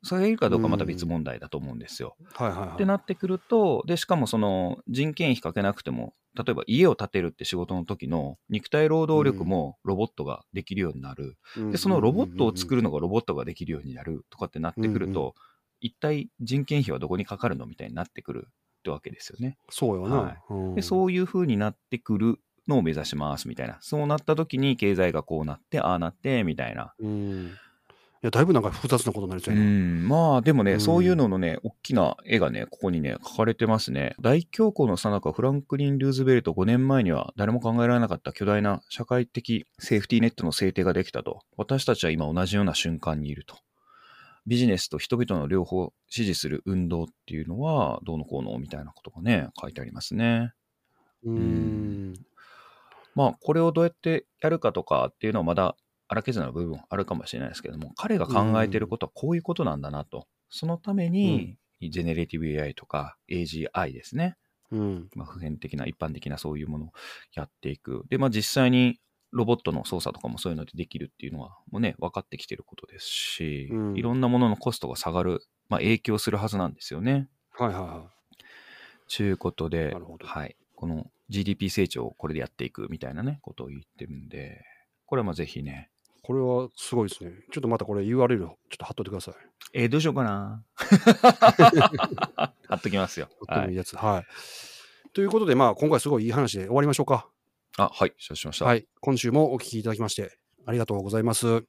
[0.02, 2.16] 下げるかどうかはまた別問題だと思うんですよ。
[2.34, 2.68] はいはいはい。
[2.74, 11.38] ってなってくると、で、しかもその人件費かけなくても、例えば家を建てるって仕事の時の肉体労働力もロボットができるようになる。
[11.70, 12.74] で、そのロボットを作る。
[12.74, 15.32] るのがロボットができるようになるとかってなってくると、うんう
[15.80, 18.52] 一体人件費はどこにかかるのみたいになってくるっ
[18.84, 19.58] てわけですよね。
[19.68, 20.16] そうよな。
[20.16, 23.78] はいうんで、そういう風になってくるのを目指しますみたいな。
[23.80, 26.94] そうなった時に経済がこうなって、ああなって、みたいな。
[26.98, 27.50] うん。
[28.24, 29.70] いや、だいぶなんか複雑なことになりそううやな。
[29.70, 34.14] ん、まあでもね、うんそういうののね、大きな絵がね、ここにね、描かれてますね。
[34.18, 41.42] 大恐慌の最中、フランクリン・ルーズベルト5年前には誰も考えられなかった巨大な社会的セーフティーネットの制定ができたと。
[41.58, 43.58] 私たちは今同じような瞬間にいると。
[44.46, 50.54] ビジネスと人々の両方を支持する運動っていうのは、どうのこうのみたいなことがね、書いてありますね。
[51.26, 52.14] うん。
[53.14, 55.76] まあ、これをどうやってやるかとかっていうのはまだ
[56.14, 60.26] 荒削りな部分あるかもしれないですけども、彼が考えてることはこういうことなんだなと。
[60.48, 64.36] そのために、ジェネレティブ AI とか AGI ですね。
[64.70, 65.08] うん。
[65.14, 66.92] まあ、普遍的な、一般的なそういうものを
[67.34, 68.04] やっていく。
[68.08, 69.00] で、まあ実際に
[69.34, 77.28] ロボットの操作とかもそういうのでできるっていうのはもうね、分かってきてることですし、うんいろんなもののコストが下がる、まあ影響するはずなんですよね。
[77.52, 78.10] はいはいは
[79.08, 80.56] ちゅうことではい。
[80.76, 84.64] この GDP 成長をこれでやっていくみたいなね、ことを言ってるんで、
[85.06, 85.93] これはまあぜひね、い。
[86.24, 87.32] これはすごいですね。
[87.52, 89.34] ちょっとまたこれ URL ちょっと貼っといてください。
[89.74, 90.64] えーどうしようかな。
[92.66, 93.28] 貼っときますよ。
[93.28, 93.36] はい。
[93.46, 93.94] とってもいいやつ。
[93.94, 95.12] はい。
[95.12, 97.28] ということで、まあ今回すごいいい話で終わりましょうか。
[97.76, 98.14] あ、はい。
[98.16, 98.64] 承知しました。。
[98.64, 98.86] はいい。
[99.00, 101.60] 今週もお聞きいただきましてありがとうございます。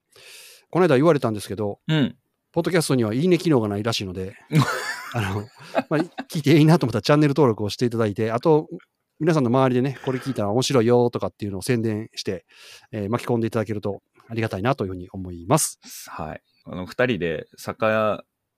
[0.69, 2.17] この間言われたんですけど、うん。
[2.53, 4.37] ポッドキャストにはいいね機能がないらしいので、
[5.13, 5.41] あの、
[5.89, 8.69] まあ、聞いていいなと思ったらチャンネル登録をしていただいて、あと、
[9.19, 12.45] 皆さんの周りでね、これ聞いたら面白いよとかっていうのを宣伝して、
[12.93, 15.79] えー巻き込んでいただけるとありがたいなというふうに思います。
[16.09, 16.41] はい。
[16.65, 17.85] あの、二人で酒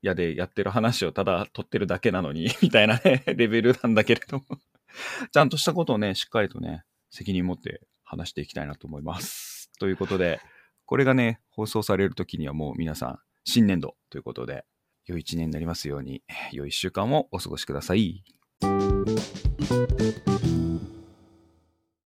[0.01, 4.45] 屋でやってる話をただ取ってるだけなのに、 みたいなね、レベルなんだけれども、
[5.31, 9.71] ちゃんとしたことをね、しっかりとね、責任持って話していきたいなと思います。
[9.79, 10.39] ということで、
[10.85, 14.65] これがね、放送される時にはもう皆さん、新年度ということで、
[15.05, 18.23] 良い一年になりますように、良い一週間をお過ごしください。